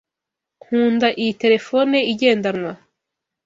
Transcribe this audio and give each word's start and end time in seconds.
Nkunda 0.63 1.07
iyi 1.21 1.33
terefone 1.41 1.97
igendanwa.( 2.11 2.73